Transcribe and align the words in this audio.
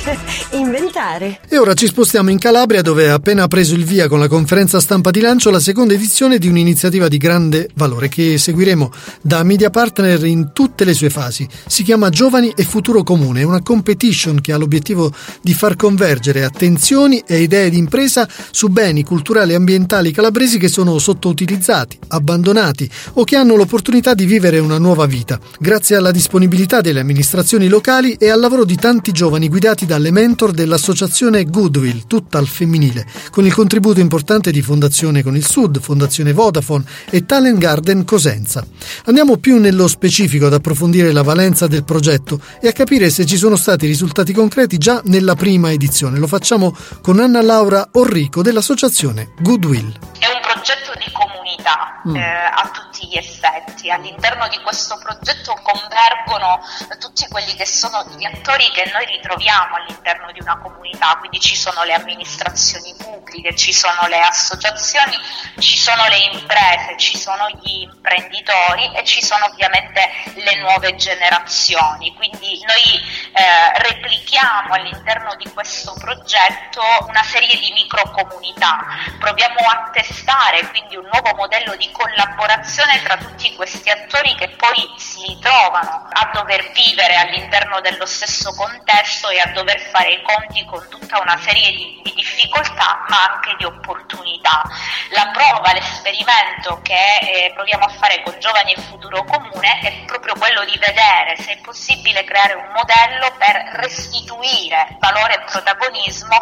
inventare. 0.52 1.40
E 1.48 1.58
ora 1.58 1.74
ci 1.74 1.86
spostiamo 1.86 2.30
in 2.30 2.38
Calabria 2.38 2.82
dove 2.82 3.10
ha 3.10 3.14
appena 3.14 3.46
preso 3.48 3.74
il 3.74 3.84
via 3.84 4.08
con 4.08 4.18
la 4.18 4.28
conferenza 4.28 4.80
stampa 4.80 5.10
di 5.10 5.20
lancio 5.20 5.50
la 5.50 5.60
seconda 5.60 5.94
edizione 5.94 6.38
di 6.38 6.48
un'iniziativa 6.48 7.08
di 7.08 7.18
grande 7.18 7.68
valore 7.74 8.08
che 8.08 8.38
seguiremo 8.38 8.90
da 9.20 9.42
media 9.42 9.70
partner 9.70 10.24
in 10.24 10.50
tutte 10.52 10.84
le 10.84 10.94
sue 10.94 11.10
fasi. 11.10 11.46
Si 11.66 11.82
chiama 11.82 12.08
Giovani 12.08 12.52
e 12.56 12.64
Futuro 12.64 13.02
Comune, 13.02 13.42
una 13.42 13.62
competition 13.62 14.40
che 14.40 14.52
ha 14.52 14.56
l'obiettivo 14.56 15.12
di 15.42 15.54
far 15.54 15.76
convergere 15.76 16.44
attenzioni 16.44 17.22
e 17.26 17.40
idee 17.42 17.70
di 17.70 17.78
impresa 17.78 18.28
su 18.50 18.68
beni 18.68 19.04
culturali 19.04 19.52
e 19.52 19.56
ambientali 19.56 20.12
calabresi 20.12 20.58
che 20.58 20.68
sono 20.68 20.98
sottoutilizzati, 20.98 21.98
abbandonati 22.08 22.88
o 23.14 23.24
che 23.24 23.36
hanno 23.36 23.56
l'opportunità 23.56 24.14
di 24.14 24.24
vivere 24.24 24.58
una 24.58 24.78
nuova 24.78 25.06
vita, 25.06 25.38
grazie 25.58 25.96
alla 25.96 26.10
disponibilità 26.10 26.80
delle 26.80 27.00
amministrazioni 27.00 27.68
locali 27.68 28.14
e 28.14 28.30
al 28.30 28.40
lavoro 28.40 28.64
di 28.64 28.76
tanti 28.76 29.12
giovani 29.12 29.48
guidati 29.48 29.86
dalle 29.90 30.12
mentor 30.12 30.52
dell'associazione 30.52 31.46
Goodwill, 31.46 32.04
tutta 32.06 32.38
al 32.38 32.46
femminile, 32.46 33.04
con 33.32 33.44
il 33.44 33.52
contributo 33.52 33.98
importante 33.98 34.52
di 34.52 34.62
Fondazione 34.62 35.20
Con 35.24 35.34
il 35.34 35.44
Sud, 35.44 35.80
Fondazione 35.80 36.32
Vodafone 36.32 36.84
e 37.10 37.26
Talent 37.26 37.58
Garden 37.58 38.04
Cosenza. 38.04 38.64
Andiamo 39.06 39.38
più 39.38 39.58
nello 39.58 39.88
specifico 39.88 40.46
ad 40.46 40.52
approfondire 40.52 41.10
la 41.10 41.22
valenza 41.22 41.66
del 41.66 41.82
progetto 41.82 42.40
e 42.60 42.68
a 42.68 42.72
capire 42.72 43.10
se 43.10 43.26
ci 43.26 43.36
sono 43.36 43.56
stati 43.56 43.86
risultati 43.86 44.32
concreti 44.32 44.78
già 44.78 45.02
nella 45.06 45.34
prima 45.34 45.72
edizione. 45.72 46.20
Lo 46.20 46.28
facciamo 46.28 46.72
con 47.02 47.18
Anna 47.18 47.42
Laura 47.42 47.88
Orrico 47.94 48.42
dell'associazione 48.42 49.30
Goodwill. 49.40 49.90
È 50.20 50.30
un 50.30 50.40
progetto 50.40 50.94
di 51.04 51.10
comunità 51.50 52.00
mm. 52.06 52.16
eh, 52.16 52.50
a 52.54 52.70
tutti 52.72 53.06
gli 53.08 53.16
effetti. 53.16 53.90
All'interno 53.90 54.48
di 54.48 54.58
questo 54.60 54.98
progetto 54.98 55.58
convergono 55.62 56.60
tutti 56.98 57.26
quelli 57.28 57.54
che 57.54 57.66
sono 57.66 58.04
gli 58.16 58.24
attori 58.24 58.70
che 58.70 58.90
noi 58.92 59.06
ritroviamo 59.06 59.76
all'interno 59.76 60.30
di 60.32 60.40
una 60.40 60.58
comunità, 60.58 61.16
quindi 61.18 61.40
ci 61.40 61.56
sono 61.56 61.82
le 61.84 61.94
amministrazioni 61.94 62.94
pubbliche, 62.96 63.54
ci 63.56 63.72
sono 63.72 64.06
le 64.08 64.20
associazioni, 64.20 65.16
ci 65.58 65.78
sono 65.78 66.06
le 66.06 66.18
imprese, 66.32 66.96
ci 66.98 67.16
sono 67.16 67.48
gli 67.48 67.82
imprenditori 67.82 68.94
e 68.94 69.04
ci 69.04 69.22
sono 69.22 69.46
ovviamente 69.46 70.08
le 70.34 70.56
nuove 70.56 70.94
generazioni. 70.96 72.14
Quindi 72.14 72.62
noi 72.66 73.30
eh, 73.32 73.78
replichiamo 73.78 74.74
all'interno 74.74 75.34
di 75.36 75.50
questo 75.52 75.94
progetto 75.98 76.82
una 77.06 77.22
serie 77.22 77.58
di 77.58 77.72
microcomunità, 77.72 78.78
proviamo 79.18 79.58
a 79.60 79.90
testare 79.92 80.68
quindi 80.68 80.96
un 80.96 81.08
nuovo 81.10 81.34
modello 81.40 81.74
di 81.76 81.90
collaborazione 81.90 83.00
tra 83.02 83.16
tutti 83.16 83.54
questi 83.54 83.88
attori 83.88 84.34
che 84.34 84.50
poi 84.50 84.92
si 84.98 85.26
ritrovano 85.26 86.06
a 86.10 86.30
dover 86.34 86.70
vivere 86.72 87.16
all'interno 87.16 87.80
dello 87.80 88.04
stesso 88.04 88.52
contesto 88.52 89.30
e 89.30 89.38
a 89.38 89.50
dover 89.54 89.80
fare 89.80 90.12
i 90.12 90.22
conti 90.22 90.62
con 90.66 90.86
tutta 90.90 91.18
una 91.18 91.38
serie 91.38 91.70
di, 91.70 92.00
di 92.02 92.12
difficoltà 92.14 92.29
ma 93.08 93.32
anche 93.32 93.54
di 93.58 93.64
opportunità. 93.64 94.62
La 95.10 95.30
prova, 95.32 95.72
l'esperimento 95.72 96.80
che 96.82 97.18
eh, 97.20 97.52
proviamo 97.54 97.84
a 97.84 97.88
fare 97.88 98.22
con 98.22 98.38
Giovani 98.38 98.72
e 98.72 98.80
Futuro 98.80 99.24
Comune 99.24 99.80
è 99.80 100.04
proprio 100.06 100.34
quello 100.38 100.64
di 100.64 100.78
vedere 100.78 101.36
se 101.38 101.52
è 101.52 101.60
possibile 101.60 102.24
creare 102.24 102.54
un 102.54 102.70
modello 102.74 103.32
per 103.38 103.56
restituire 103.80 104.96
valore 105.00 105.34
e 105.34 105.44
protagonismo 105.50 106.36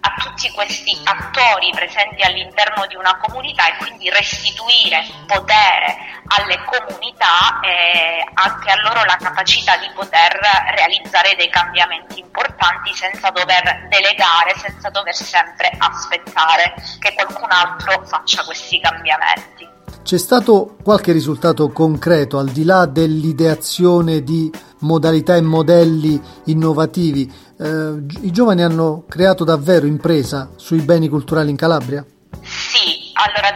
a 0.00 0.14
tutti 0.22 0.50
questi 0.52 0.98
attori 1.04 1.70
presenti 1.74 2.22
all'interno 2.22 2.86
di 2.86 2.94
una 2.94 3.16
comunità 3.18 3.68
e 3.68 3.76
quindi 3.76 4.08
restituire 4.10 5.04
potere 5.26 6.15
alle 6.26 6.58
comunità 6.64 7.60
e 7.62 8.24
anche 8.34 8.70
a 8.70 8.80
loro 8.82 9.04
la 9.04 9.16
capacità 9.16 9.76
di 9.76 9.90
poter 9.94 10.38
realizzare 10.74 11.34
dei 11.36 11.48
cambiamenti 11.48 12.20
importanti 12.20 12.92
senza 12.94 13.30
dover 13.30 13.86
delegare, 13.88 14.54
senza 14.56 14.90
dover 14.90 15.14
sempre 15.14 15.70
aspettare 15.78 16.74
che 16.98 17.14
qualcun 17.14 17.50
altro 17.50 18.02
faccia 18.04 18.44
questi 18.44 18.80
cambiamenti. 18.80 19.74
C'è 20.02 20.18
stato 20.18 20.76
qualche 20.84 21.10
risultato 21.10 21.68
concreto 21.70 22.38
al 22.38 22.50
di 22.50 22.64
là 22.64 22.86
dell'ideazione 22.86 24.22
di 24.22 24.52
modalità 24.80 25.34
e 25.34 25.40
modelli 25.40 26.20
innovativi? 26.44 27.32
Eh, 27.58 28.04
I 28.22 28.30
giovani 28.30 28.62
hanno 28.62 29.04
creato 29.08 29.42
davvero 29.42 29.86
impresa 29.86 30.50
sui 30.54 30.80
beni 30.82 31.08
culturali 31.08 31.50
in 31.50 31.56
Calabria? 31.56 32.04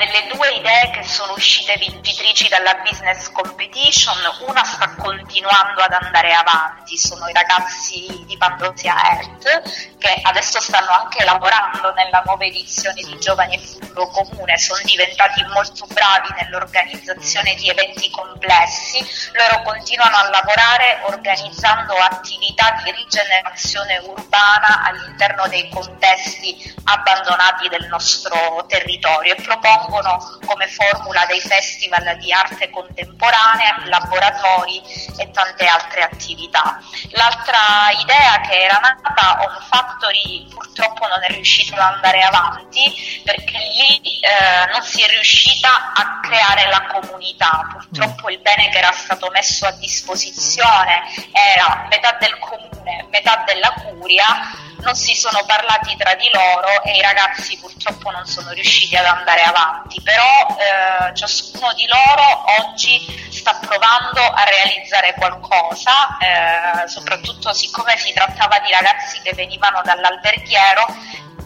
Delle 0.00 0.28
due 0.32 0.48
idee 0.52 0.88
che 0.92 1.04
sono 1.04 1.34
uscite 1.34 1.76
vincitrici 1.76 2.48
dalla 2.48 2.76
business 2.76 3.30
competition, 3.32 4.16
una 4.48 4.64
sta 4.64 4.94
continuando 4.96 5.82
ad 5.82 5.92
andare 5.92 6.32
avanti, 6.32 6.96
sono 6.96 7.28
i 7.28 7.34
ragazzi 7.34 8.24
di 8.26 8.34
Pandozia 8.38 8.94
Earth 8.94 9.98
che 9.98 10.18
adesso 10.22 10.58
stanno 10.58 10.90
anche 10.90 11.22
lavorando 11.22 11.92
nella 11.92 12.22
nuova 12.24 12.46
edizione 12.46 13.02
di 13.02 13.18
Giovani 13.18 13.56
e 13.56 13.58
Futuro 13.58 14.06
Comune, 14.06 14.56
sono 14.56 14.80
diventati 14.84 15.44
molto 15.52 15.84
bravi 15.84 16.28
nell'organizzazione 16.40 17.54
di 17.56 17.68
eventi 17.68 18.08
complessi, 18.08 19.06
loro 19.32 19.60
continuano 19.64 20.16
a 20.16 20.30
lavorare 20.30 21.00
organizzando 21.02 21.94
attività 21.96 22.80
di 22.82 22.90
rigenerazione 22.92 23.98
urbana 23.98 24.82
all'interno 24.86 25.46
dei 25.48 25.68
contesti 25.68 26.74
abbandonati 26.84 27.68
del 27.68 27.86
nostro 27.88 28.64
territorio 28.66 29.34
propongono 29.34 29.89
come 29.90 30.66
formula 30.68 31.26
dei 31.26 31.40
festival 31.40 32.16
di 32.18 32.32
arte 32.32 32.70
contemporanea, 32.70 33.82
laboratori 33.84 34.80
e 35.18 35.30
tante 35.30 35.66
altre 35.66 36.02
attività. 36.02 36.80
L'altra 37.10 37.90
idea 38.00 38.40
che 38.40 38.62
era 38.62 38.78
nata, 38.78 39.38
On 39.42 39.62
Factory, 39.68 40.46
purtroppo 40.48 41.06
non 41.06 41.22
è 41.22 41.28
riuscita 41.28 41.74
ad 41.74 41.94
andare 41.94 42.22
avanti 42.22 43.22
perché 43.24 43.58
lì 43.58 44.20
eh, 44.20 44.70
non 44.72 44.82
si 44.82 45.02
è 45.02 45.08
riuscita 45.08 45.92
a 45.94 46.20
creare 46.20 46.66
la 46.68 46.86
comunità. 46.86 47.66
Purtroppo 47.72 48.30
il 48.30 48.38
bene 48.40 48.68
che 48.70 48.78
era 48.78 48.92
stato 48.92 49.28
messo 49.30 49.66
a 49.66 49.72
disposizione 49.72 51.02
era 51.32 51.86
metà 51.88 52.16
del 52.20 52.38
comune, 52.38 53.06
metà 53.10 53.42
della 53.46 53.72
curia 53.72 54.68
non 54.82 54.94
si 54.94 55.14
sono 55.14 55.44
parlati 55.46 55.96
tra 55.96 56.14
di 56.14 56.28
loro 56.32 56.82
e 56.82 56.96
i 56.96 57.00
ragazzi 57.00 57.58
purtroppo 57.58 58.10
non 58.10 58.24
sono 58.26 58.50
riusciti 58.50 58.96
ad 58.96 59.04
andare 59.04 59.42
avanti, 59.42 60.00
però 60.02 60.46
eh, 60.58 61.14
ciascuno 61.14 61.72
di 61.74 61.86
loro 61.86 62.44
oggi 62.62 63.28
sta 63.30 63.54
provando 63.54 64.20
a 64.20 64.44
realizzare 64.44 65.14
qualcosa, 65.14 66.18
eh, 66.18 66.88
soprattutto 66.88 67.52
siccome 67.52 67.96
si 67.96 68.12
trattava 68.12 68.58
di 68.60 68.70
ragazzi 68.70 69.20
che 69.22 69.32
venivano 69.34 69.80
dall'alberghiero, 69.82 70.86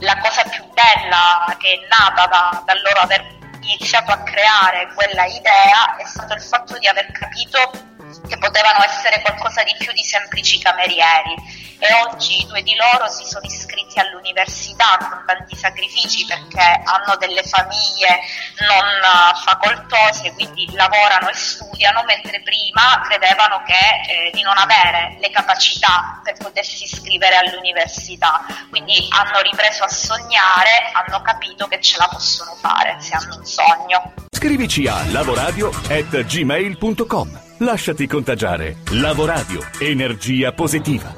la 0.00 0.18
cosa 0.18 0.42
più 0.44 0.64
bella 0.72 1.54
che 1.58 1.72
è 1.72 1.86
nata 1.88 2.26
da, 2.26 2.62
dal 2.64 2.80
loro 2.82 3.00
aver 3.00 3.32
iniziato 3.60 4.12
a 4.12 4.18
creare 4.22 4.92
quella 4.94 5.24
idea 5.24 5.96
è 5.96 6.04
stato 6.04 6.34
il 6.34 6.42
fatto 6.42 6.78
di 6.78 6.86
aver 6.86 7.10
capito 7.12 7.70
che 8.28 8.38
potevano 8.38 8.84
essere 8.84 9.20
qualcosa 9.22 9.62
di 9.62 9.74
più 9.78 9.92
di 9.92 10.02
semplici 10.02 10.58
camerieri 10.58 11.34
e 11.84 11.92
oggi 12.08 12.46
due 12.48 12.62
di 12.62 12.74
loro 12.76 13.06
si 13.08 13.24
sono 13.24 13.44
iscritti 13.44 13.98
all'università 13.98 14.96
con 14.98 15.22
tanti 15.26 15.54
sacrifici 15.54 16.24
perché 16.24 16.80
hanno 16.82 17.14
delle 17.18 17.42
famiglie 17.42 18.20
non 18.66 18.82
facoltose, 19.44 20.32
quindi 20.32 20.66
lavorano 20.72 21.28
e 21.28 21.34
studiano, 21.34 22.02
mentre 22.04 22.40
prima 22.42 23.02
credevano 23.06 23.62
che, 23.66 23.74
eh, 24.10 24.30
di 24.32 24.40
non 24.42 24.56
avere 24.56 25.18
le 25.20 25.30
capacità 25.30 26.20
per 26.22 26.38
potersi 26.38 26.84
iscrivere 26.84 27.36
all'università. 27.36 28.46
Quindi 28.70 29.06
hanno 29.10 29.42
ripreso 29.42 29.84
a 29.84 29.88
sognare, 29.88 30.90
hanno 30.92 31.20
capito 31.20 31.66
che 31.66 31.78
ce 31.80 31.98
la 31.98 32.08
possono 32.08 32.54
fare 32.54 32.96
se 33.00 33.14
hanno 33.14 33.36
un 33.36 33.44
sogno. 33.44 34.14
Scrivici 34.30 34.86
a 34.86 35.04
lavoradio.gmail.com 35.10 37.42
Lasciati 37.58 38.06
contagiare. 38.06 38.78
Lavoradio. 38.90 39.60
Energia 39.78 40.52
positiva. 40.52 41.12